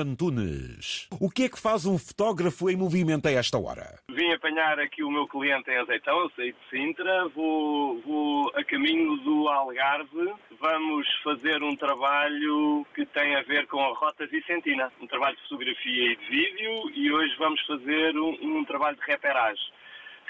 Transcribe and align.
Antunes. 0.00 1.08
O 1.20 1.30
que 1.30 1.44
é 1.44 1.48
que 1.48 1.58
faz 1.58 1.86
um 1.86 1.98
fotógrafo 1.98 2.68
em 2.70 2.76
movimento 2.76 3.26
a 3.26 3.32
esta 3.32 3.58
hora? 3.58 3.98
Vim 4.10 4.32
apanhar 4.32 4.78
aqui 4.80 5.02
o 5.02 5.10
meu 5.10 5.26
cliente 5.28 5.70
em 5.70 5.78
Azeitão, 5.78 6.18
eu 6.20 6.30
saí 6.36 6.52
de 6.52 6.58
Sintra, 6.70 7.28
vou, 7.28 8.00
vou 8.00 8.52
a 8.54 8.64
caminho 8.64 9.16
do 9.18 9.48
Algarve. 9.48 10.32
Vamos 10.60 11.06
fazer 11.22 11.62
um 11.62 11.76
trabalho 11.76 12.86
que 12.94 13.06
tem 13.06 13.36
a 13.36 13.42
ver 13.42 13.66
com 13.66 13.80
a 13.80 13.94
Rota 13.94 14.26
Vicentina, 14.26 14.92
um 15.00 15.06
trabalho 15.06 15.36
de 15.36 15.42
fotografia 15.42 16.12
e 16.12 16.16
de 16.16 16.26
vídeo 16.26 16.90
e 16.94 17.12
hoje 17.12 17.34
vamos 17.38 17.60
fazer 17.66 18.16
um, 18.16 18.58
um 18.58 18.64
trabalho 18.64 18.96
de 18.96 19.02
reperagem. 19.06 19.79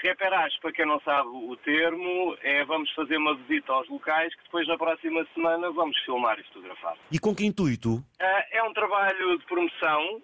Reperagem, 0.01 0.59
para 0.59 0.71
quem 0.71 0.85
não 0.85 0.99
sabe 1.01 1.29
o 1.29 1.55
termo, 1.57 2.35
é 2.41 2.65
vamos 2.65 2.91
fazer 2.93 3.17
uma 3.17 3.35
visita 3.35 3.71
aos 3.71 3.87
locais 3.87 4.33
que 4.35 4.43
depois 4.43 4.67
na 4.67 4.77
próxima 4.77 5.25
semana 5.33 5.69
vamos 5.71 5.97
filmar 5.99 6.39
e 6.39 6.43
fotografar. 6.45 6.97
E 7.11 7.19
com 7.19 7.35
que 7.35 7.45
intuito? 7.45 8.03
É 8.19 8.63
um 8.63 8.73
trabalho 8.73 9.37
de 9.37 9.45
promoção, 9.45 10.21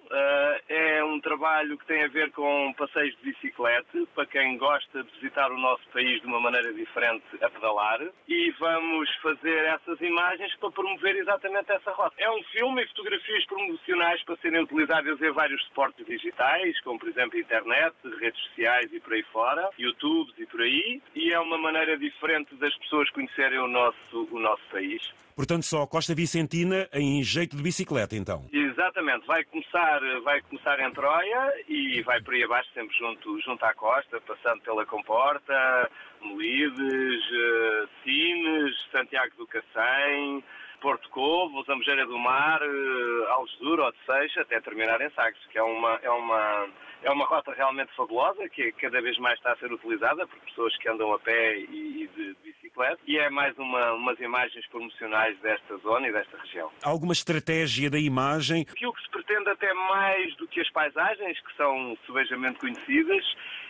é 0.67 1.03
um 1.03 1.19
trabalho 1.19 1.77
que 1.77 1.85
tem 1.85 2.03
a 2.03 2.07
ver 2.07 2.31
com 2.31 2.73
passeios 2.77 3.15
de 3.17 3.31
bicicleta, 3.31 4.05
para 4.15 4.25
quem 4.25 4.57
gosta 4.57 5.03
de 5.03 5.11
visitar 5.13 5.51
o 5.51 5.57
nosso 5.57 5.87
país 5.89 6.21
de 6.21 6.27
uma 6.27 6.39
maneira 6.39 6.73
diferente 6.73 7.23
a 7.41 7.49
pedalar, 7.49 7.99
e 8.27 8.51
vamos 8.59 9.09
fazer 9.17 9.65
essas 9.65 9.99
imagens 10.01 10.55
para 10.55 10.71
promover 10.71 11.15
exatamente 11.15 11.71
essa 11.71 11.91
rota. 11.91 12.15
É 12.17 12.29
um 12.29 12.43
filme 12.45 12.83
e 12.83 12.87
fotografias 12.87 13.45
promocionais 13.45 14.23
para 14.23 14.37
serem 14.37 14.61
utilizadas 14.61 15.21
em 15.21 15.31
vários 15.31 15.63
suportes 15.65 16.05
digitais, 16.05 16.79
como 16.81 16.99
por 16.99 17.09
exemplo 17.09 17.39
internet, 17.39 17.95
redes 18.19 18.41
sociais 18.47 18.91
e 18.91 18.99
por 18.99 19.13
aí 19.13 19.23
fora, 19.31 19.66
YouTube 19.77 20.31
e 20.37 20.45
por 20.45 20.61
aí, 20.61 21.01
e 21.15 21.31
é 21.31 21.39
uma 21.39 21.57
maneira 21.57 21.97
diferente 21.97 22.55
das 22.55 22.75
pessoas 22.77 23.09
conhecerem 23.11 23.59
o 23.59 23.67
nosso, 23.67 24.27
o 24.31 24.39
nosso 24.39 24.63
país. 24.71 25.01
Portanto, 25.35 25.63
só 25.63 25.83
a 25.83 25.87
Costa 25.87 26.15
Vicentina 26.15 26.89
em 26.91 27.21
jeito 27.23 27.55
de 27.55 27.61
bicicleta, 27.61 28.15
então. 28.15 28.47
Exatamente. 28.51 29.27
Vai 29.27 29.43
começar, 29.43 29.99
vai 30.23 30.41
começar 30.41 30.79
em 30.79 30.91
Troia 30.91 31.53
e 31.69 32.01
vai 32.01 32.19
por 32.21 32.33
aí 32.33 32.43
abaixo, 32.43 32.69
sempre 32.73 32.97
junto, 32.97 33.39
junto 33.41 33.63
à 33.63 33.73
costa, 33.75 34.19
passando 34.21 34.61
pela 34.61 34.83
Comporta, 34.85 35.91
Melides, 36.23 37.23
uh, 37.31 37.89
Sines, 38.03 38.75
Santiago 38.91 39.35
do 39.37 39.45
Cacém, 39.45 40.43
Porto 40.81 41.09
Covo, 41.09 41.63
Zambujeira 41.65 42.05
do 42.05 42.17
Mar, 42.17 42.61
uh, 42.61 43.27
Algesur, 43.29 43.79
Odisseis, 43.79 44.35
até 44.37 44.59
terminar 44.59 44.99
em 45.01 45.09
Sagres, 45.11 45.45
que 45.51 45.57
é 45.57 45.63
uma, 45.63 45.99
é 46.01 46.09
uma 46.09 46.67
é 47.03 47.11
uma 47.11 47.25
rota 47.25 47.53
realmente 47.53 47.93
fabulosa, 47.95 48.47
que 48.49 48.71
cada 48.73 49.01
vez 49.01 49.17
mais 49.17 49.37
está 49.37 49.53
a 49.53 49.57
ser 49.57 49.71
utilizada 49.71 50.25
por 50.27 50.39
pessoas 50.39 50.75
que 50.77 50.89
andam 50.89 51.13
a 51.13 51.19
pé 51.19 51.57
e 51.59 52.09
de 52.15 52.35
bicicleta, 52.43 52.99
e 53.05 53.17
é 53.17 53.29
mais 53.29 53.57
uma, 53.57 53.93
umas 53.93 54.19
imagens 54.19 54.65
promocionais 54.67 55.37
desta 55.39 55.77
zona 55.77 56.07
e 56.07 56.11
desta 56.11 56.37
região. 56.37 56.71
Alguma 56.83 57.13
estratégia 57.13 57.89
da 57.89 57.99
imagem? 57.99 58.65
Aquilo 58.69 58.93
que 58.93 59.01
se 59.01 59.09
pretende 59.09 59.49
até 59.49 59.73
mais 59.73 60.35
do 60.37 60.47
que 60.47 60.59
as 60.59 60.69
paisagens, 60.71 61.39
que 61.41 61.55
são 61.55 61.97
subejamente 62.05 62.59
conhecidas, 62.59 63.23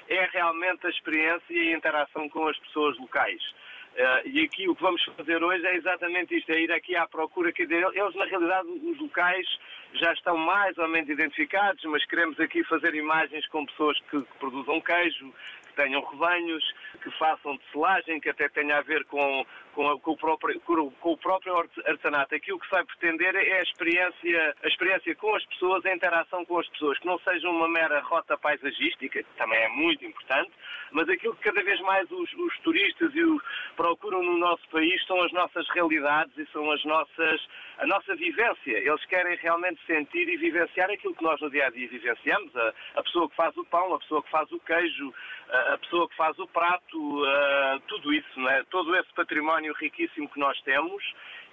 é 0.10 0.26
realmente 0.32 0.86
a 0.88 0.90
experiência 0.90 1.54
e 1.54 1.74
a 1.74 1.78
interação 1.78 2.30
com 2.30 2.48
as 2.48 2.58
pessoas 2.60 2.98
locais. 2.98 3.42
Uh, 3.98 4.28
e 4.28 4.46
aqui 4.46 4.70
o 4.70 4.76
que 4.76 4.84
vamos 4.84 5.04
fazer 5.18 5.44
hoje 5.44 5.66
é 5.66 5.76
exatamente 5.76 6.38
isto, 6.38 6.52
é 6.52 6.62
ir 6.62 6.72
aqui 6.72 6.96
à 6.96 7.08
procura. 7.08 7.52
Dizer, 7.52 7.84
eles 7.96 8.16
na 8.16 8.26
realidade, 8.26 8.68
os 8.68 9.00
locais 9.00 9.48
já 9.94 10.14
estão 10.14 10.38
mais 10.38 10.78
ou 10.78 10.88
menos 10.88 11.10
identificados, 11.10 11.84
mas 11.86 12.06
queremos 12.06 12.40
aqui 12.40 12.64
fazer 12.66 12.94
imagens 12.94 13.48
com 13.48 13.66
pessoas 13.66 14.00
que, 14.02 14.22
que 14.22 14.38
produzam 14.40 14.80
queijo, 14.82 15.34
que 15.68 15.74
tenham 15.74 16.06
rebanhos, 16.06 16.64
que 16.98 17.12
façam 17.18 17.58
selagem, 17.72 18.20
que 18.20 18.30
até 18.30 18.50
tenha 18.50 18.78
a 18.78 18.82
ver 18.82 19.06
com, 19.06 19.46
com, 19.74 20.00
com, 20.00 20.12
o 20.12 20.18
próprio, 20.18 20.60
com 20.62 21.12
o 21.12 21.18
próprio 21.18 21.56
artesanato. 21.58 22.36
Aqui 22.36 22.52
o 22.52 22.60
que 22.60 22.66
se 22.66 22.72
vai 22.72 22.84
pretender 22.84 23.36
é 23.36 23.60
a 23.60 23.64
experiência, 23.64 24.56
a 24.64 24.68
experiência 24.68 25.16
com 25.16 25.36
as 25.36 25.46
pessoas, 25.46 25.86
a 25.86 25.94
interação 25.94 26.46
com 26.46 26.60
as 26.60 26.68
pessoas, 26.70 26.98
que 27.00 27.06
não 27.06 27.20
seja 27.20 27.50
uma 27.50 27.68
mera 27.68 28.00
rota 28.02 28.38
paisagística, 28.38 29.24
que 29.24 29.38
também 29.38 29.60
é 29.60 29.70
muito 29.70 30.06
importante, 30.06 30.52
mas 30.92 31.08
aquilo 31.10 31.36
que 31.36 31.44
cada 31.44 31.64
vez 31.64 31.80
mais 31.82 32.10
os, 32.12 32.34
os 32.34 32.60
turistas 32.60 33.14
e 33.14 33.24
o, 33.24 33.42
procuram 33.76 34.24
no 34.24 34.38
nosso 34.38 34.68
país 34.70 35.06
são 35.06 35.22
as 35.22 35.32
nossas 35.32 35.68
realidades 35.70 36.38
e 36.38 36.46
são 36.52 36.72
as 36.72 36.84
nossas, 36.86 37.48
a 37.78 37.88
nossa 37.88 38.16
vivência. 38.16 38.78
Eles 38.78 39.06
querem 39.06 39.36
realmente 39.38 39.80
sentir 39.86 40.28
e 40.30 40.38
vivenciar 40.38 40.90
aquilo 40.90 41.16
que 41.16 41.24
nós 41.24 41.40
no 41.42 41.50
dia 41.50 41.68
a 41.68 41.70
dia 41.70 41.88
vivenciamos. 41.88 42.56
A, 42.56 42.74
a 42.96 43.04
pessoa 43.04 43.30
que 43.30 43.36
faz 43.36 43.56
o 43.58 43.66
pão, 43.66 43.94
a 43.94 44.00
pessoa 44.00 44.24
que 44.24 44.32
faz 44.32 44.52
o 44.52 44.60
queijo, 44.60 45.14
a, 45.50 45.74
a 45.74 45.78
pessoa 45.78 46.10
que 46.10 46.16
faz 46.16 46.38
o 46.40 46.48
prato, 46.48 46.87
uh, 46.96 47.80
tudo 47.88 48.14
isso, 48.14 48.40
não 48.40 48.50
é? 48.50 48.64
todo 48.70 48.96
esse 48.96 49.12
património 49.14 49.74
riquíssimo 49.80 50.30
que 50.30 50.40
nós 50.40 50.60
temos 50.62 51.04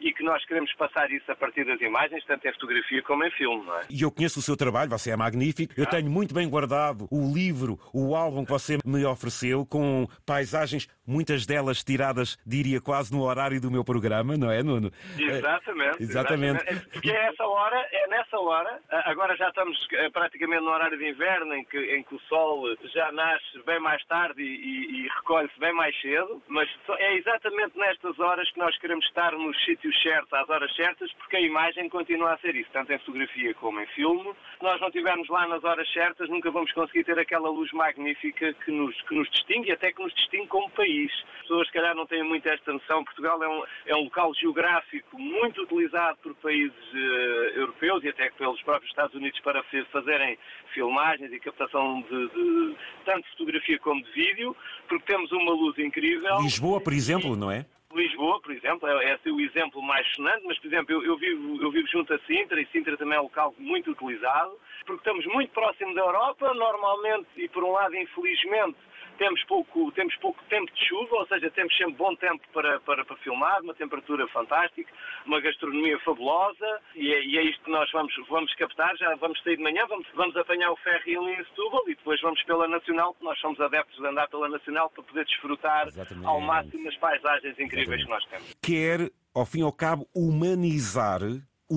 e 0.01 0.13
que 0.13 0.23
nós 0.23 0.45
queremos 0.45 0.73
passar 0.75 1.11
isso 1.11 1.31
a 1.31 1.37
partir 1.37 1.65
das 1.65 1.81
imagens, 1.81 2.25
tanto 2.27 2.47
em 2.47 2.53
fotografia 2.53 3.03
como 3.03 3.25
em 3.25 3.31
filme. 3.31 3.65
É? 3.71 3.81
E 3.91 4.03
eu 4.03 4.11
conheço 4.11 4.39
o 4.39 4.43
seu 4.43 4.57
trabalho, 4.57 4.91
você 4.91 5.11
é 5.11 5.17
magnífico. 5.17 5.73
Eu 5.77 5.87
tenho 5.87 6.11
muito 6.11 6.35
bem 6.35 6.49
guardado 6.49 7.09
o 7.11 7.33
livro, 7.33 7.79
o 7.93 8.15
álbum 8.15 8.45
que 8.45 8.51
você 8.51 8.79
me 8.85 9.05
ofereceu, 9.05 9.65
com 9.65 10.07
paisagens, 10.27 10.89
muitas 11.07 11.47
delas 11.47 11.83
tiradas, 11.83 12.37
diria, 12.47 12.81
quase 12.81 13.13
no 13.13 13.23
horário 13.23 13.61
do 13.61 13.71
meu 13.71 13.85
programa, 13.85 14.37
não 14.37 14.51
é, 14.51 14.63
Nuno? 14.63 14.91
Exatamente. 15.19 16.01
É, 16.01 16.03
exatamente. 16.03 16.63
exatamente. 16.63 16.91
Porque 16.91 17.11
é 17.11 17.27
essa 17.29 17.45
hora, 17.45 17.89
é 17.91 18.09
nessa 18.09 18.39
hora, 18.39 18.81
agora 19.07 19.37
já 19.37 19.49
estamos 19.49 19.77
eh, 19.93 20.11
praticamente 20.11 20.63
no 20.63 20.71
horário 20.71 20.99
de 20.99 21.09
inverno, 21.09 21.55
em 21.55 21.65
que, 21.65 21.79
em 21.79 22.03
que 22.03 22.15
o 22.15 22.21
sol 22.29 22.65
já 22.93 23.11
nasce 23.13 23.63
bem 23.65 23.81
mais 23.81 24.05
tarde 24.07 24.43
e, 24.43 24.45
e, 24.45 25.07
e 25.07 25.09
recolhe-se 25.17 25.59
bem 25.59 25.73
mais 25.73 25.99
cedo, 26.01 26.43
mas 26.49 26.69
é 26.99 27.15
exatamente 27.15 27.79
nestas 27.79 28.19
horas 28.19 28.51
que 28.51 28.59
nós 28.59 28.77
queremos 28.79 29.05
estar 29.07 29.33
nos 29.33 29.65
sítios 29.65 30.01
certos, 30.03 30.33
às 30.33 30.49
horas 30.49 30.75
certas, 30.75 31.13
porque 31.15 31.37
a 31.37 31.41
imagem 31.41 31.89
continua 31.89 32.33
a 32.33 32.39
ser 32.39 32.55
isso, 32.57 32.71
tanto 32.73 32.93
em 32.93 32.99
fotografia 32.99 33.55
como 33.55 33.81
em 33.81 33.87
filme. 33.89 34.35
Se 34.59 34.63
nós 34.63 34.81
não 34.81 34.89
estivermos 34.89 35.29
lá 35.29 35.47
nas 35.47 35.63
horas 35.65 35.91
certas, 35.93 36.29
nunca 36.29 36.51
vamos 36.51 36.73
conseguir 36.73 37.05
ter 37.05 37.19
aquela 37.19 37.49
luz 37.49 37.71
magnífica 37.73 38.53
que 38.53 38.71
nos, 38.71 39.01
que 39.03 39.15
nos 39.15 39.31
distingue 39.31 39.69
e 39.71 39.73
até 39.73 39.93
que 39.93 40.03
nos 40.03 40.15
distingue 40.15 40.49
como 40.49 40.71
país. 40.71 41.13
As 41.13 41.41
pessoas, 41.43 41.67
se 41.67 41.73
calhar, 41.73 41.95
não 41.95 42.07
têm 42.07 42.23
muito 42.23 42.49
esta 42.49 42.73
noção. 42.73 43.05
Portugal 43.05 43.43
é 43.43 43.49
um, 43.49 43.65
é 43.87 43.95
um 43.97 44.05
local 44.05 44.35
geográfico 44.35 45.19
muito 45.19 45.63
utilizado 45.63 46.19
por 46.23 46.35
países 46.37 46.93
uh, 46.93 47.59
europeus 47.59 48.03
e 48.05 48.09
até 48.09 48.31
pelos 48.31 48.61
próprios 48.63 48.91
Estados 48.91 49.15
Unidos 49.15 49.39
para 49.41 49.63
fazerem 49.93 50.39
filmagens 50.73 51.33
e 51.33 51.41
captação 51.41 52.03
de, 52.03 52.29
de 52.29 52.77
tanto 53.05 53.29
fotografia 53.31 53.79
como 53.79 54.03
de 54.03 54.11
vídeo, 54.13 54.57
porque 54.89 55.04
temos 55.05 55.31
uma 55.33 55.53
luz 55.53 55.79
incrível. 55.79 56.41
Lisboa, 56.41 56.81
por 56.81 56.93
exemplo, 56.93 57.37
não 57.37 57.51
é? 57.51 57.67
Lisboa, 57.95 58.41
por 58.41 58.53
exemplo, 58.53 58.89
é, 58.89 59.13
é 59.13 59.31
o 59.31 59.41
exemplo 59.41 59.81
mais 59.81 60.07
sonante, 60.15 60.43
mas, 60.45 60.59
por 60.59 60.67
exemplo, 60.67 60.93
eu, 60.93 61.05
eu, 61.05 61.17
vivo, 61.17 61.63
eu 61.63 61.71
vivo 61.71 61.87
junto 61.89 62.13
a 62.13 62.19
Sintra 62.21 62.61
e 62.61 62.67
Sintra 62.67 62.97
também 62.97 63.17
é 63.17 63.21
um 63.21 63.25
local 63.25 63.55
muito 63.59 63.93
utilizado, 63.93 64.59
porque 64.87 65.01
estamos 65.01 65.27
muito 65.27 65.53
próximo 65.53 65.95
da 65.95 66.01
Europa, 66.01 66.53
normalmente, 66.55 67.29
e 67.37 67.49
por 67.49 67.65
um 67.65 67.73
lado, 67.73 67.95
infelizmente, 67.97 68.77
temos 69.19 69.43
pouco, 69.45 69.93
temos 69.93 70.15
pouco 70.17 70.43
tempo 70.45 70.73
de 70.73 70.89
chuva, 70.89 71.17
ou 71.17 71.27
seja, 71.27 71.51
temos 71.51 71.77
sempre 71.77 71.95
bom 71.95 72.15
tempo 72.17 72.43
para, 72.53 72.81
para, 72.81 73.05
para 73.05 73.17
filmar, 73.19 73.63
uma 73.63 73.75
temperatura 73.75 74.27
fantástica, 74.29 74.93
uma 75.27 75.41
gastronomia 75.41 75.99
fabulosa 76.01 76.81
e 76.95 77.13
é, 77.13 77.25
e 77.25 77.39
é 77.39 77.43
isto 77.43 77.63
que 77.65 77.71
nós 77.71 77.91
vamos, 77.93 78.13
vamos 78.29 78.55
captar. 78.55 78.97
Já 78.97 79.15
vamos 79.17 79.41
sair 79.43 79.57
de 79.57 79.63
manhã, 79.63 79.85
vamos, 79.89 80.07
vamos 80.15 80.37
apanhar 80.37 80.71
o 80.71 80.77
ferry 80.77 81.15
em 81.15 81.45
Setúbal 81.45 81.83
e 81.89 81.95
depois 81.95 82.21
vamos 82.21 82.43
pela 82.45 82.69
Nacional, 82.69 83.17
nós 83.21 83.39
somos 83.39 83.61
adeptos 83.61 83.97
de 83.99 84.07
andar 84.07 84.29
pela 84.29 84.49
Nacional 84.49 84.91
para 84.91 85.03
poder 85.03 85.25
desfrutar 85.25 85.89
Exatamente. 85.89 86.27
ao 86.27 86.41
máximo 86.41 86.89
as 86.89 86.97
paisagens 86.97 87.59
incríveis 87.59 88.01
Exatamente. 88.01 88.05
que 88.05 88.11
nós 88.11 88.25
temos. 88.27 88.55
Quer, 88.63 89.11
ao 89.35 89.47
fim 89.47 89.61
e 89.61 89.63
ao 89.63 89.73
cabo, 89.73 90.07
humanizar 90.15 91.21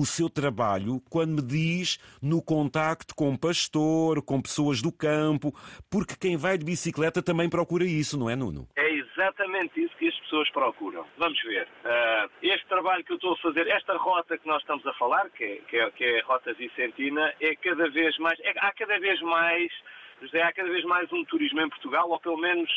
o 0.00 0.06
seu 0.06 0.30
trabalho 0.30 1.00
quando 1.10 1.42
me 1.42 1.42
diz 1.42 1.98
no 2.22 2.42
contacto 2.42 3.14
com 3.14 3.36
pastor, 3.36 4.22
com 4.22 4.40
pessoas 4.40 4.80
do 4.80 4.92
campo, 4.92 5.52
porque 5.90 6.14
quem 6.18 6.36
vai 6.36 6.56
de 6.56 6.64
bicicleta 6.64 7.22
também 7.22 7.48
procura 7.48 7.84
isso, 7.84 8.18
não 8.18 8.30
é, 8.30 8.36
Nuno? 8.36 8.68
É 8.76 8.88
exatamente 8.90 9.82
isso 9.82 9.96
que 9.96 10.08
as 10.08 10.18
pessoas 10.20 10.50
procuram. 10.50 11.04
Vamos 11.16 11.40
ver. 11.42 11.66
Uh, 11.84 12.30
este 12.42 12.66
trabalho 12.66 13.04
que 13.04 13.12
eu 13.12 13.16
estou 13.16 13.32
a 13.32 13.36
fazer, 13.38 13.66
esta 13.68 13.96
rota 13.96 14.38
que 14.38 14.46
nós 14.46 14.60
estamos 14.60 14.86
a 14.86 14.92
falar, 14.94 15.28
que 15.30 15.44
é, 15.44 15.56
que 15.68 15.76
é, 15.76 15.90
que 15.90 16.04
é 16.04 16.20
a 16.20 16.24
Rota 16.24 16.52
Vicentina, 16.54 17.34
é 17.40 17.54
cada 17.56 17.90
vez 17.90 18.16
mais, 18.18 18.38
é, 18.40 18.50
há 18.58 18.72
cada 18.72 18.98
vez 19.00 19.20
mais 19.22 19.72
José, 20.20 20.42
há 20.42 20.52
cada 20.52 20.68
vez 20.68 20.84
mais 20.84 21.10
um 21.12 21.24
turismo 21.24 21.60
em 21.60 21.68
Portugal, 21.68 22.10
ou 22.10 22.18
pelo 22.18 22.38
menos 22.38 22.68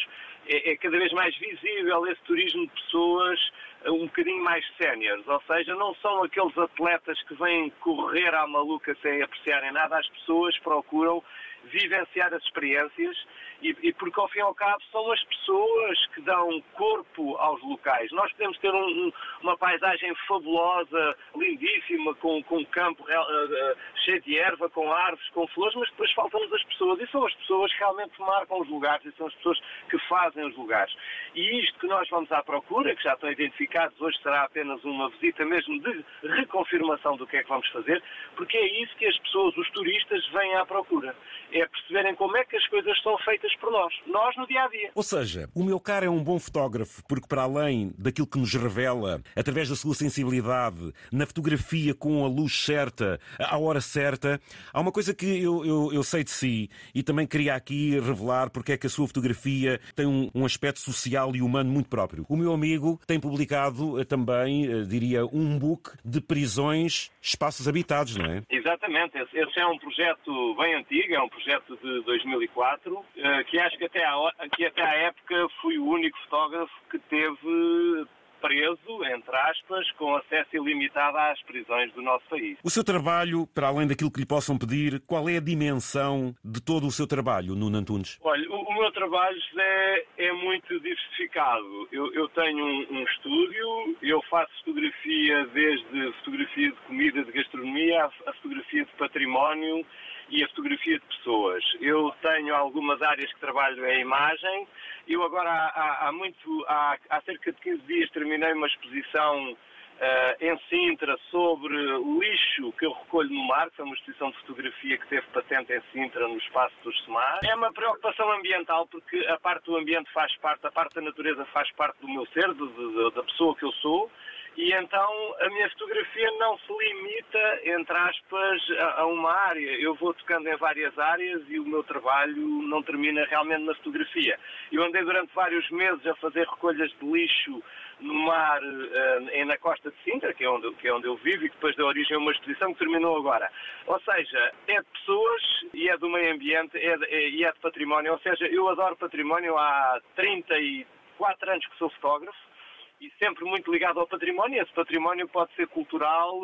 é, 0.47 0.71
é 0.71 0.77
cada 0.77 0.97
vez 0.97 1.11
mais 1.11 1.35
visível 1.37 2.05
esse 2.07 2.21
turismo 2.21 2.67
de 2.67 2.73
pessoas 2.73 3.39
um 3.87 4.05
bocadinho 4.05 4.43
mais 4.43 4.63
séniores, 4.79 5.27
ou 5.27 5.41
seja, 5.47 5.73
não 5.73 5.95
são 5.95 6.23
aqueles 6.23 6.55
atletas 6.55 7.19
que 7.23 7.33
vêm 7.33 7.71
correr 7.79 8.33
à 8.35 8.45
maluca 8.45 8.95
sem 9.01 9.23
apreciarem 9.23 9.71
nada, 9.71 9.97
as 9.97 10.07
pessoas 10.09 10.55
procuram 10.59 11.23
vivenciar 11.65 12.31
as 12.31 12.43
experiências 12.43 13.17
e, 13.61 13.75
e, 13.83 13.93
porque 13.93 14.19
ao 14.19 14.27
fim 14.29 14.39
e 14.39 14.41
ao 14.41 14.53
cabo 14.55 14.81
são 14.91 15.11
as 15.11 15.23
pessoas 15.23 16.07
que 16.07 16.21
dão 16.21 16.61
corpo 16.73 17.35
aos 17.37 17.61
locais. 17.61 18.11
Nós 18.11 18.31
podemos 18.31 18.57
ter 18.57 18.73
um, 18.73 18.85
um, 18.85 19.13
uma 19.41 19.57
paisagem 19.57 20.13
fabulosa, 20.27 21.15
lindíssima, 21.35 22.15
com, 22.15 22.43
com 22.43 22.65
campo 22.65 23.03
uh, 23.03 23.77
cheio 24.03 24.21
de 24.21 24.37
erva, 24.37 24.69
com 24.69 24.91
árvores, 24.91 25.29
com 25.29 25.47
flores, 25.47 25.75
mas 25.75 25.89
depois 25.89 26.11
faltam-nos 26.13 26.53
as 26.53 26.63
pessoas 26.63 26.99
e 26.99 27.07
são 27.07 27.25
as 27.25 27.33
pessoas 27.35 27.71
que 27.71 27.79
realmente 27.79 28.19
marcam 28.19 28.61
os 28.61 28.67
lugares 28.67 29.05
e 29.05 29.11
são 29.13 29.27
as 29.27 29.33
pessoas 29.35 29.59
que 29.89 29.99
fazem 30.07 30.45
os 30.45 30.55
lugares. 30.55 30.93
E 31.35 31.59
isto 31.59 31.79
que 31.79 31.87
nós 31.87 32.07
vamos 32.09 32.31
à 32.31 32.43
procura, 32.43 32.95
que 32.95 33.03
já 33.03 33.13
estão 33.13 33.31
identificados, 33.31 33.99
hoje 34.01 34.17
será 34.21 34.43
apenas 34.43 34.83
uma 34.83 35.09
visita 35.09 35.45
mesmo 35.45 35.79
de 35.81 36.03
reconfirmação 36.23 37.15
do 37.15 37.27
que 37.27 37.37
é 37.37 37.43
que 37.43 37.49
vamos 37.49 37.67
fazer, 37.69 38.01
porque 38.35 38.57
é 38.57 38.81
isso 38.81 38.95
que 38.97 39.05
as 39.05 39.17
pessoas, 39.19 39.55
os 39.57 39.69
turistas, 39.71 40.25
vêm 40.29 40.55
à 40.55 40.65
procura. 40.65 41.15
É 41.51 41.65
perceberem 41.65 42.15
como 42.15 42.35
é 42.37 42.43
que 42.45 42.55
as 42.55 42.67
coisas 42.67 42.99
são 43.01 43.17
feitas 43.19 43.50
por 43.59 43.71
nós, 43.71 43.93
nós 44.07 44.35
no 44.37 44.47
dia 44.47 44.63
a 44.63 44.67
dia. 44.67 44.91
Ou 44.95 45.03
seja, 45.03 45.49
o 45.55 45.63
meu 45.63 45.79
caro 45.79 46.05
é 46.05 46.09
um 46.09 46.23
bom 46.23 46.39
fotógrafo, 46.39 47.03
porque 47.07 47.27
para 47.27 47.43
além 47.43 47.93
daquilo 47.97 48.27
que 48.27 48.39
nos 48.39 48.53
revela, 48.53 49.21
através 49.35 49.69
da 49.69 49.75
sua 49.75 49.93
sensibilidade, 49.93 50.93
na 51.11 51.25
fotografia 51.25 51.93
com 51.93 52.25
a 52.25 52.27
luz 52.27 52.63
certa, 52.63 53.19
à 53.39 53.57
hora 53.57 53.81
certa, 53.81 54.39
há 54.73 54.79
uma 54.79 54.91
coisa 54.91 55.13
que 55.13 55.41
eu, 55.41 55.65
eu, 55.65 55.93
eu 55.93 56.03
sei 56.03 56.23
de 56.23 56.31
si 56.31 56.69
e 56.93 57.03
também 57.03 57.27
queria 57.27 57.55
aqui 57.55 57.99
revelar 57.99 58.49
porque 58.49 58.73
é 58.73 58.77
que 58.77 58.87
a 58.87 58.89
sua 58.89 59.07
fotografia 59.07 59.79
tem 59.95 60.05
um, 60.05 60.29
um 60.33 60.45
aspecto 60.45 60.79
social 60.79 61.35
e 61.35 61.41
humano 61.41 61.71
muito 61.71 61.89
próprio. 61.89 62.25
O 62.29 62.35
meu 62.35 62.53
amigo 62.53 62.99
tem 63.07 63.19
publicado 63.19 63.99
eh, 63.99 64.05
também, 64.05 64.65
eh, 64.65 64.81
diria, 64.83 65.25
um 65.25 65.57
book 65.57 65.91
de 66.03 66.21
prisões, 66.21 67.11
espaços 67.21 67.67
habitados, 67.67 68.15
não 68.15 68.25
é? 68.25 68.43
Exatamente. 68.49 69.17
Esse 69.33 69.59
é 69.59 69.65
um 69.65 69.77
projeto 69.77 70.55
bem 70.55 70.75
antigo, 70.75 71.13
é 71.13 71.21
um 71.21 71.29
projeto 71.29 71.77
de 71.77 72.03
2004, 72.03 73.05
eh, 73.17 73.40
que 73.45 73.59
acho 73.59 73.77
que 73.77 73.85
até 73.85 74.03
à, 74.03 74.15
que 74.53 74.65
até 74.65 74.81
à 74.81 74.93
época 75.07 75.47
fui 75.61 75.77
o 75.77 75.85
único 75.85 76.17
fotógrafo 76.23 76.73
que 76.89 76.99
teve 76.99 78.07
preso, 78.41 79.05
entre 79.05 79.35
aspas, 79.35 79.91
com 79.91 80.15
acesso 80.15 80.49
ilimitado 80.53 81.15
às 81.17 81.41
prisões 81.43 81.93
do 81.93 82.01
nosso 82.01 82.25
país. 82.27 82.57
O 82.63 82.69
seu 82.69 82.83
trabalho, 82.83 83.47
para 83.53 83.67
além 83.67 83.87
daquilo 83.87 84.11
que 84.11 84.19
lhe 84.19 84.25
possam 84.25 84.57
pedir, 84.57 84.99
qual 85.01 85.29
é 85.29 85.37
a 85.37 85.39
dimensão 85.39 86.35
de 86.43 86.59
todo 86.59 86.87
o 86.87 86.91
seu 86.91 87.05
trabalho, 87.05 87.55
Nuno 87.55 87.77
Antunes? 87.77 88.17
Olha, 88.21 88.50
o, 88.71 88.79
meu 88.79 88.91
trabalho 88.91 89.37
é, 89.57 90.05
é 90.17 90.31
muito 90.31 90.79
diversificado. 90.79 91.87
Eu, 91.91 92.13
eu 92.13 92.27
tenho 92.29 92.65
um, 92.65 92.87
um, 92.91 93.03
estúdio, 93.03 93.97
eu 94.01 94.21
faço 94.23 94.51
fotografia 94.63 95.45
desde 95.47 96.11
fotografia 96.13 96.71
de 96.71 96.77
comida, 96.87 97.23
de 97.23 97.31
gastronomia, 97.31 98.05
a 98.05 98.33
fotografia 98.33 98.85
de 98.85 98.91
património 98.93 99.85
e 100.29 100.43
a 100.43 100.47
fotografia 100.49 100.99
de 100.99 101.05
pessoas. 101.05 101.63
Eu 101.81 102.13
tenho 102.21 102.55
algumas 102.55 103.01
áreas 103.01 103.31
que 103.33 103.39
trabalho 103.39 103.85
em 103.85 104.01
imagem. 104.01 104.67
Eu 105.07 105.23
agora 105.23 105.49
há, 105.49 106.07
há 106.07 106.11
muito, 106.11 106.65
há, 106.67 106.97
há, 107.09 107.21
cerca 107.21 107.51
de 107.51 107.61
15 107.61 107.81
dias 107.83 108.09
terminei 108.11 108.53
uma 108.53 108.67
exposição 108.67 109.57
uh, 110.01 110.43
em 110.43 110.57
Sintra 110.69 111.17
sobre 111.29 111.75
lixo 112.19 112.71
que 112.73 112.85
eu 112.85 112.91
recolho 112.91 113.29
no 113.29 113.47
mar, 113.47 113.69
que 113.69 113.79
é 113.79 113.83
uma 113.83 113.93
exposição 113.95 114.31
de 114.31 114.37
fotografia 114.39 114.97
que 114.97 115.07
teve 115.07 115.27
patente 115.27 115.71
em 115.71 115.81
Sintra 115.93 116.27
no 116.27 116.37
espaço 116.37 116.75
dos 116.83 116.99
SEMAR. 117.05 117.39
É 117.43 117.55
uma 117.55 117.71
preocupação 117.71 118.31
ambiental 118.31 118.87
porque 118.87 119.17
a 119.27 119.37
parte 119.39 119.65
do 119.65 119.77
ambiente 119.77 120.11
faz 120.11 120.35
parte, 120.37 120.65
a 120.65 120.71
parte 120.71 120.95
da 120.95 121.01
natureza 121.01 121.45
faz 121.45 121.71
parte 121.73 121.99
do 122.01 122.09
meu 122.09 122.25
ser, 122.27 122.53
do, 122.53 122.67
do, 122.67 123.11
da 123.11 123.23
pessoa 123.23 123.55
que 123.55 123.63
eu 123.63 123.71
sou. 123.73 124.11
E 124.57 124.73
então 124.73 125.35
a 125.39 125.47
minha 125.49 125.69
fotografia 125.69 126.29
não 126.37 126.57
se 126.57 126.73
limita, 126.73 127.59
entre 127.63 127.97
aspas, 127.97 128.61
a, 128.97 129.05
uma 129.05 129.31
área. 129.31 129.79
Eu 129.79 129.95
vou 129.95 130.13
tocando 130.13 130.47
em 130.49 130.57
várias 130.57 130.97
áreas 130.99 131.41
e 131.47 131.57
o 131.57 131.65
meu 131.65 131.83
trabalho 131.83 132.35
não 132.35 132.83
termina 132.83 133.25
realmente 133.25 133.63
na 133.63 133.73
fotografia. 133.75 134.37
Eu 134.69 134.83
andei 134.83 135.03
durante 135.03 135.33
vários 135.33 135.69
meses 135.69 136.05
a 136.05 136.15
fazer 136.15 136.45
recolhas 136.47 136.91
de 136.99 137.05
lixo 137.05 137.63
no 138.01 138.13
mar, 138.13 138.61
uh, 138.63 139.45
na 139.45 139.57
costa 139.57 139.91
de 139.91 139.97
Sintra, 140.03 140.33
que 140.33 140.43
é, 140.43 140.49
onde, 140.49 140.71
que 140.75 140.87
é 140.87 140.93
onde 140.93 141.07
eu 141.07 141.15
vivo, 141.17 141.45
e 141.45 141.49
que 141.49 141.55
depois 141.55 141.75
deu 141.75 141.85
origem 141.85 142.15
a 142.15 142.19
uma 142.19 142.31
exposição 142.31 142.73
que 142.73 142.79
terminou 142.79 143.17
agora. 143.17 143.49
Ou 143.85 143.99
seja, 144.01 144.51
é 144.67 144.81
de 144.81 144.87
pessoas 144.87 145.41
e 145.73 145.89
é 145.89 145.97
do 145.97 146.09
meio 146.09 146.33
ambiente 146.33 146.77
é 146.77 146.97
de, 146.97 147.05
é, 147.05 147.29
e 147.29 147.43
é 147.43 147.51
de 147.51 147.59
património. 147.59 148.13
Ou 148.13 148.19
seja, 148.19 148.45
eu 148.47 148.67
adoro 148.69 148.95
património 148.95 149.57
há 149.57 150.01
34 150.15 151.51
anos 151.51 151.65
que 151.67 151.77
sou 151.77 151.89
fotógrafo 151.91 152.51
e 152.99 153.11
sempre 153.17 153.45
muito 153.45 153.71
ligado 153.71 153.99
ao 153.99 154.07
património. 154.07 154.61
Esse 154.61 154.73
património 154.73 155.27
pode 155.27 155.53
ser 155.55 155.67
cultural, 155.67 156.39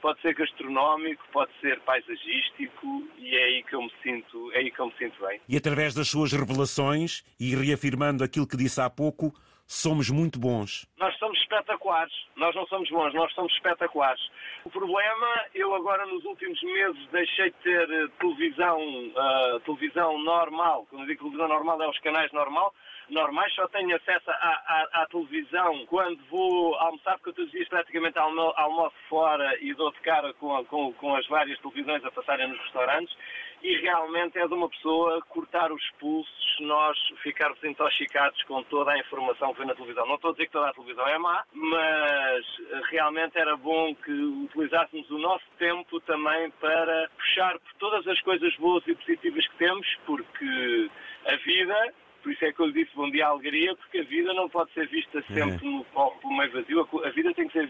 pode 0.00 0.20
ser 0.20 0.34
gastronómico, 0.34 1.22
pode 1.32 1.52
ser 1.60 1.80
paisagístico 1.80 3.08
e 3.18 3.36
é 3.36 3.44
aí 3.44 3.62
que 3.62 3.74
eu 3.74 3.82
me 3.82 3.92
sinto, 4.02 4.52
é 4.52 4.58
aí 4.58 4.70
que 4.70 4.80
eu 4.80 4.86
me 4.86 4.94
sinto 4.98 5.24
bem. 5.24 5.40
E 5.48 5.56
através 5.56 5.94
das 5.94 6.08
suas 6.08 6.32
revelações 6.32 7.24
e 7.38 7.54
reafirmando 7.54 8.24
aquilo 8.24 8.46
que 8.46 8.56
disse 8.56 8.80
há 8.80 8.90
pouco, 8.90 9.32
somos 9.72 10.10
muito 10.10 10.38
bons. 10.38 10.86
Nós 10.98 11.16
somos 11.18 11.38
espetaculares. 11.40 12.12
Nós 12.36 12.54
não 12.54 12.66
somos 12.66 12.90
bons, 12.90 13.14
nós 13.14 13.32
somos 13.32 13.52
espetaculares. 13.54 14.20
O 14.64 14.70
problema, 14.70 15.46
eu 15.54 15.74
agora 15.74 16.04
nos 16.06 16.24
últimos 16.24 16.62
meses 16.62 17.08
deixei 17.10 17.50
de 17.50 17.56
ter 17.62 17.90
eh, 17.90 18.08
televisão, 18.20 18.78
uh, 18.78 19.60
televisão 19.60 20.18
normal. 20.18 20.86
Quando 20.90 21.02
eu 21.02 21.06
digo 21.06 21.20
televisão 21.20 21.48
normal, 21.48 21.82
é 21.82 21.88
os 21.88 21.98
canais 22.00 22.30
normal 22.32 22.74
normais, 23.08 23.52
só 23.54 23.66
tenho 23.68 23.94
acesso 23.96 24.30
à, 24.30 24.34
à, 24.34 25.02
à, 25.02 25.06
televisão 25.06 25.86
quando 25.86 26.18
vou 26.30 26.74
almoçar, 26.76 27.14
porque 27.14 27.30
eu 27.30 27.34
todos 27.34 27.46
os 27.46 27.52
dias 27.52 27.68
praticamente 27.68 28.18
almoço 28.18 28.96
fora 29.08 29.56
e 29.60 29.74
dou 29.74 29.90
de 29.92 30.00
cara 30.00 30.32
com, 30.34 30.64
com, 30.66 30.92
com 30.94 31.14
as 31.14 31.26
várias 31.26 31.58
televisões 31.60 32.04
a 32.04 32.10
passarem 32.10 32.48
nos 32.48 32.58
restaurantes 32.58 33.16
e 33.62 33.76
realmente 33.76 34.38
é 34.38 34.46
de 34.46 34.54
uma 34.54 34.68
pessoa 34.68 35.22
cortar 35.28 35.70
os 35.72 35.90
pulsos 36.00 36.56
nós 36.60 36.98
ficarmos 37.22 37.62
intoxicados 37.64 38.42
com 38.44 38.62
toda 38.64 38.92
a 38.92 38.98
informação 38.98 39.52
que 39.52 39.58
vem 39.58 39.68
na 39.68 39.74
televisão. 39.74 40.06
Não 40.06 40.16
estou 40.16 40.30
a 40.30 40.32
dizer 40.32 40.46
que 40.46 40.52
toda 40.52 40.68
a 40.68 40.72
televisão 40.72 41.06
é 41.06 41.18
má, 41.18 41.44
mas 41.52 42.44
realmente 42.90 43.38
era 43.38 43.56
bom 43.56 43.94
que 43.94 44.12
utilizássemos 44.12 45.08
o 45.10 45.18
nosso 45.18 45.44
tempo 45.58 46.00
também 46.00 46.50
para 46.60 47.08
puxar 47.16 47.58
por 47.58 47.74
todas 47.74 48.06
as 48.06 48.20
coisas 48.22 48.54
boas 48.56 48.86
e 48.86 48.94
positivas 48.94 49.46
que 49.46 49.56
temos, 49.56 49.86
porque 50.06 50.90
a 51.26 51.36
vida 51.36 51.94
por 52.22 52.32
isso 52.32 52.44
é 52.44 52.52
que 52.52 52.60
eu 52.60 52.66
lhe 52.66 52.72
disse 52.72 52.94
bom 52.94 53.10
dia 53.10 53.26
alegria, 53.26 53.74
porque 53.76 53.98
a 53.98 54.04
vida 54.04 54.32
não 54.32 54.48
pode 54.48 54.72
ser 54.72 54.86
vista 54.88 55.18
é. 55.18 55.22
sempre 55.22 55.66
é. 55.66 55.70
no 55.70 55.84
copo 55.86 56.32
meio 56.32 56.52
vazio, 56.52 56.88
a 57.04 57.10
vida 57.10 57.34
tem 57.34 57.48
que 57.48 57.52
ser 57.52 57.68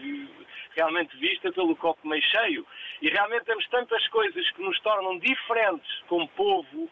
realmente 0.75 1.15
vista 1.17 1.51
pelo 1.51 1.75
copo 1.75 2.07
meio 2.07 2.21
cheio. 2.21 2.65
E 3.01 3.09
realmente 3.09 3.45
temos 3.45 3.67
tantas 3.69 4.07
coisas 4.09 4.49
que 4.51 4.61
nos 4.61 4.79
tornam 4.81 5.17
diferentes 5.19 6.01
como 6.07 6.27
povo, 6.29 6.89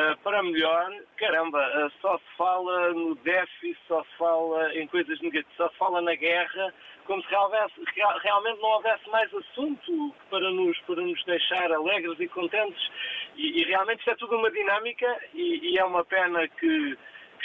Uh, 0.00 0.16
para 0.22 0.42
melhor, 0.42 0.90
caramba, 1.18 1.58
uh, 1.58 1.92
só 2.00 2.16
se 2.16 2.36
fala 2.38 2.94
no 2.94 3.14
déficit, 3.16 3.76
só 3.86 4.02
se 4.02 4.16
fala 4.16 4.74
em 4.74 4.86
coisas 4.86 5.20
negativas, 5.20 5.56
só 5.58 5.68
se 5.68 5.76
fala 5.76 6.00
na 6.00 6.14
guerra, 6.14 6.72
como 7.04 7.22
se 7.22 7.28
realmente, 7.28 7.74
realmente 8.22 8.62
não 8.62 8.70
houvesse 8.70 9.10
mais 9.10 9.34
assunto 9.34 10.14
para 10.30 10.50
nos, 10.52 10.78
para 10.82 11.02
nos 11.02 11.22
deixar 11.24 11.70
alegres 11.70 12.18
e 12.18 12.28
contentes. 12.28 12.90
E, 13.36 13.60
e 13.60 13.64
realmente 13.64 13.98
isto 13.98 14.12
é 14.12 14.16
tudo 14.16 14.38
uma 14.38 14.50
dinâmica 14.50 15.20
e, 15.34 15.72
e 15.72 15.78
é 15.78 15.84
uma 15.84 16.02
pena 16.02 16.48
que 16.48 16.96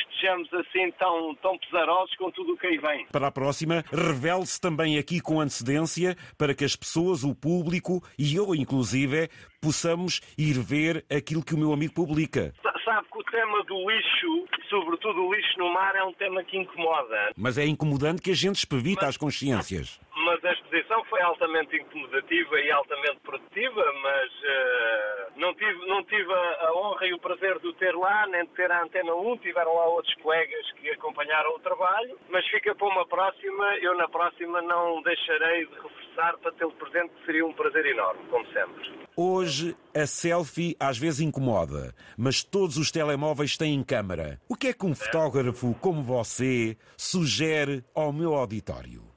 estejamos 0.01 0.53
assim 0.53 0.91
tão, 0.91 1.35
tão 1.35 1.57
pesarosos 1.57 2.15
com 2.17 2.31
tudo 2.31 2.53
o 2.53 2.57
que 2.57 2.67
aí 2.67 2.77
vem. 2.77 3.05
Para 3.11 3.27
a 3.27 3.31
próxima, 3.31 3.83
revele-se 3.91 4.59
também 4.59 4.97
aqui 4.97 5.21
com 5.21 5.39
antecedência 5.39 6.15
para 6.37 6.53
que 6.53 6.63
as 6.63 6.75
pessoas, 6.75 7.23
o 7.23 7.35
público 7.35 8.01
e 8.17 8.35
eu, 8.35 8.53
inclusive, 8.55 9.29
possamos 9.61 10.21
ir 10.37 10.53
ver 10.59 11.05
aquilo 11.09 11.43
que 11.43 11.53
o 11.53 11.57
meu 11.57 11.73
amigo 11.73 11.93
publica. 11.93 12.53
Sabe 12.83 13.07
que 13.11 13.17
o 13.17 13.23
tema 13.23 13.63
do 13.63 13.89
lixo, 13.89 14.47
sobretudo 14.69 15.25
o 15.25 15.33
lixo 15.33 15.57
no 15.57 15.73
mar, 15.73 15.95
é 15.95 16.03
um 16.03 16.13
tema 16.13 16.43
que 16.43 16.55
incomoda. 16.55 17.31
Mas 17.35 17.57
é 17.57 17.65
incomodante 17.65 18.21
que 18.21 18.29
a 18.29 18.35
gente 18.35 18.57
espevita 18.57 19.01
Mas... 19.01 19.09
as 19.09 19.17
consciências 19.17 19.99
mas 20.25 20.43
a 20.43 20.51
exposição 20.53 21.03
foi 21.05 21.21
altamente 21.21 21.75
incomodativa 21.75 22.59
e 22.59 22.71
altamente 22.71 23.19
produtiva, 23.19 23.93
mas 24.01 24.31
uh, 24.31 25.14
não 25.35 25.53
tive, 25.53 25.85
não 25.87 26.03
tive 26.03 26.31
a, 26.31 26.67
a, 26.67 26.73
honra 26.75 27.07
e 27.07 27.13
o 27.13 27.19
prazer 27.19 27.59
de 27.59 27.67
o 27.67 27.73
ter 27.73 27.95
lá, 27.95 28.27
nem 28.27 28.43
de 28.45 28.51
ter 28.51 28.71
a 28.71 28.83
Antena 28.83 29.13
1, 29.13 29.37
tiveram 29.37 29.75
lá 29.75 29.85
outros 29.87 30.13
colegas 30.15 30.71
que 30.73 30.89
acompanharam 30.91 31.55
o 31.55 31.59
trabalho, 31.59 32.17
mas 32.29 32.45
fica 32.47 32.73
para 32.75 32.87
uma 32.87 33.05
próxima, 33.07 33.77
eu 33.81 33.95
na 33.97 34.07
próxima 34.07 34.61
não 34.61 35.01
deixarei 35.01 35.65
de 35.65 35.73
reforçar 35.73 36.37
para 36.37 36.51
tê-lo 36.53 36.71
presente, 36.73 37.13
que 37.19 37.25
seria 37.25 37.45
um 37.45 37.53
prazer 37.53 37.85
enorme, 37.85 38.21
como 38.29 38.45
sempre. 38.47 39.05
Hoje 39.17 39.75
a 39.95 40.05
selfie 40.05 40.75
às 40.79 40.97
vezes 40.97 41.21
incomoda, 41.21 41.93
mas 42.17 42.43
todos 42.43 42.77
os 42.77 42.91
telemóveis 42.91 43.57
têm 43.57 43.83
câmara. 43.83 44.39
O 44.49 44.55
que 44.55 44.67
é 44.67 44.73
que 44.73 44.85
um 44.85 44.95
fotógrafo 44.95 45.73
como 45.81 46.01
você 46.01 46.77
sugere 46.97 47.83
ao 47.93 48.11
meu 48.11 48.33
auditório? 48.33 49.15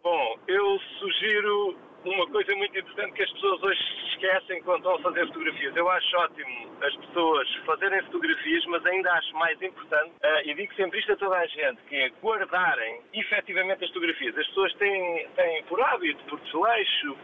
sugiro 0.99 1.77
uma 2.09 2.27
coisa 2.29 2.55
muito 2.57 2.79
importante 2.79 3.13
que 3.13 3.23
as 3.23 3.33
pessoas 3.33 3.63
hoje 3.63 3.81
esquecem 4.13 4.63
quando 4.63 4.89
a 4.89 4.99
fazer 5.01 5.27
fotografias. 5.27 5.77
Eu 5.77 5.89
acho 5.91 6.17
ótimo 6.17 6.71
as 6.83 6.97
pessoas 6.97 7.55
fazerem 7.67 8.03
fotografias, 8.05 8.65
mas 8.67 8.85
ainda 8.87 9.13
acho 9.13 9.35
mais 9.37 9.61
importante, 9.63 10.13
uh, 10.23 10.49
e 10.49 10.55
digo 10.55 10.75
sempre 10.75 10.99
isto 10.99 11.13
a 11.13 11.17
toda 11.17 11.37
a 11.37 11.47
gente, 11.47 11.81
que 11.89 11.97
é 11.97 12.09
guardarem 12.23 13.01
efetivamente 13.13 13.85
as 13.85 13.91
fotografias. 13.91 14.37
As 14.39 14.47
pessoas 14.49 14.75
têm, 14.75 15.29
têm 15.37 15.63
por 15.65 15.81
hábito, 15.81 16.25
por 16.25 16.41
desleixo, 16.41 17.17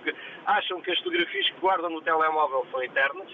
acham 0.46 0.80
que 0.80 0.90
as 0.90 0.98
fotografias 0.98 1.50
que 1.50 1.60
guardam 1.60 1.90
no 1.90 2.00
telemóvel 2.02 2.66
são 2.70 2.82
eternas 2.82 3.28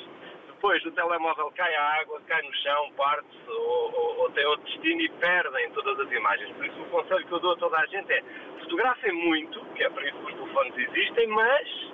depois 0.60 0.84
o 0.84 0.90
telemóvel 0.92 1.50
cai 1.56 1.74
à 1.74 2.00
água, 2.02 2.20
cai 2.26 2.42
no 2.42 2.54
chão, 2.56 2.92
parte-se 2.94 3.50
ou, 3.50 3.94
ou, 3.94 4.18
ou, 4.18 4.30
tem 4.32 4.44
outro 4.44 4.66
destino 4.66 5.00
e 5.00 5.08
perdem 5.08 5.70
todas 5.70 5.98
as 6.00 6.12
imagens. 6.12 6.54
Por 6.54 6.66
isso 6.66 6.82
o 6.82 6.84
conselho 6.90 7.26
que 7.26 7.32
eu 7.32 7.40
dou 7.40 7.52
a 7.52 7.56
toda 7.56 7.78
a 7.78 7.86
gente 7.86 8.12
é 8.12 8.22
fotografem 8.60 9.10
muito, 9.10 9.64
que 9.74 9.82
é 9.82 9.88
para 9.88 10.06
isso 10.06 10.18
que 10.18 10.32
os 10.32 10.34
telefones 10.34 10.76
existem, 10.76 11.26
mas 11.28 11.92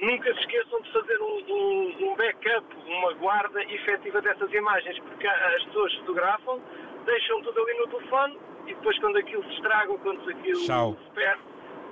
nunca 0.00 0.34
se 0.34 0.40
esqueçam 0.40 0.82
de 0.82 0.92
fazer 0.92 1.18
um, 1.18 1.44
um, 1.48 2.10
um 2.10 2.16
backup, 2.16 2.76
uma 2.88 3.14
guarda 3.14 3.62
efetiva 3.62 4.20
dessas 4.20 4.52
imagens, 4.52 4.98
porque 4.98 5.26
as 5.26 5.64
pessoas 5.64 5.94
fotografam, 5.94 6.60
deixam 7.06 7.40
tudo 7.40 7.62
ali 7.62 7.78
no 7.78 7.88
telefone 7.88 8.38
e 8.66 8.74
depois 8.74 8.98
quando 8.98 9.16
aquilo 9.16 9.42
se 9.44 9.54
estraga 9.54 9.90
ou 9.90 9.98
quando 10.00 10.28
aquilo 10.28 10.66
Tchau. 10.66 10.94
se 11.06 11.10
perde, 11.12 11.42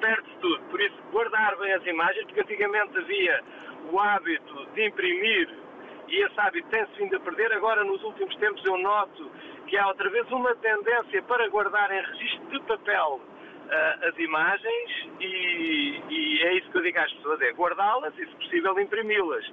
perde-se 0.03 0.37
tudo. 0.41 0.63
Por 0.65 0.79
isso, 0.79 0.97
guardar 1.11 1.57
bem 1.57 1.73
as 1.73 1.87
imagens, 1.87 2.27
porque 2.27 2.41
antigamente 2.41 2.99
havia 2.99 3.43
o 3.91 3.99
hábito 3.99 4.67
de 4.75 4.85
imprimir 4.85 5.66
e 6.09 6.23
esse 6.25 6.41
hábito 6.41 6.69
tem-se 6.69 6.93
vindo 6.99 7.17
a 7.17 7.21
perder. 7.21 7.53
Agora, 7.53 7.85
nos 7.85 8.03
últimos 8.03 8.35
tempos, 8.37 8.65
eu 8.65 8.79
noto 8.79 9.31
que 9.67 9.77
há 9.77 9.89
outra 9.89 10.09
vez 10.11 10.31
uma 10.31 10.55
tendência 10.57 11.23
para 11.23 11.49
guardar 11.49 11.91
em 11.91 12.01
registro 12.01 12.49
de 12.51 12.61
papel 12.67 13.21
uh, 13.21 14.09
as 14.09 14.19
imagens 14.19 15.09
e, 15.21 16.01
e, 16.09 16.43
é 16.43 16.55
isso 16.55 16.71
que 16.71 16.79
eu 16.79 16.83
digo 16.83 16.99
às 16.99 17.13
pessoas, 17.13 17.41
é 17.41 17.53
guardá-las 17.53 18.15
e, 18.19 18.27
se 18.27 18.37
possível, 18.37 18.79
imprimi-las. 18.79 19.45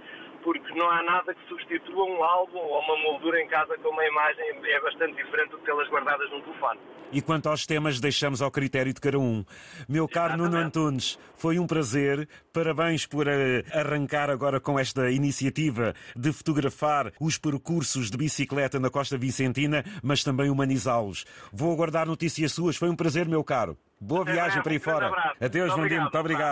Porque 0.44 0.74
não 0.76 0.90
há 0.90 1.02
nada 1.04 1.34
que 1.34 1.48
substitua 1.48 2.04
um 2.04 2.24
álbum 2.24 2.58
ou 2.58 2.80
uma 2.80 2.98
moldura 2.98 3.42
em 3.42 3.48
casa 3.48 3.78
com 3.78 3.90
uma 3.90 4.06
imagem, 4.06 4.46
é 4.64 4.80
bastante 4.82 5.16
diferente 5.16 5.52
do 5.52 5.58
que 5.58 5.66
tê-las 5.66 5.88
guardadas 5.90 6.30
num 6.32 6.42
telefone. 6.42 6.80
E 7.14 7.22
quanto 7.22 7.48
aos 7.48 7.66
temas, 7.66 8.00
deixamos 8.00 8.42
ao 8.42 8.50
critério 8.50 8.92
de 8.92 9.00
cada 9.00 9.20
um. 9.20 9.46
Meu 9.88 10.08
caro 10.08 10.36
Nuno 10.36 10.58
Antunes, 10.58 11.20
foi 11.36 11.60
um 11.60 11.68
prazer. 11.68 12.28
Parabéns 12.52 13.06
por 13.06 13.28
uh, 13.28 13.32
arrancar 13.72 14.32
agora 14.32 14.60
com 14.60 14.80
esta 14.80 15.12
iniciativa 15.12 15.94
de 16.16 16.34
fotografar 16.34 17.12
os 17.22 17.38
percursos 17.38 18.10
de 18.10 18.18
bicicleta 18.18 18.80
na 18.80 18.90
Costa 18.90 19.16
Vicentina, 19.16 19.84
mas 20.02 20.24
também 20.24 20.50
humanizá-los. 20.50 21.24
Vou 21.52 21.72
aguardar 21.72 22.08
notícias 22.08 22.52
suas. 22.52 22.76
Foi 22.76 22.90
um 22.90 22.96
prazer, 22.96 23.28
meu 23.28 23.44
caro. 23.44 23.78
Boa 24.02 24.26
viagem 24.26 24.62
para 24.62 24.74
aí 24.74 24.80
fora. 24.80 25.36
Adeus, 25.40 25.74
Vandino. 25.76 26.02
Muito 26.02 26.18
obrigado. 26.18 26.52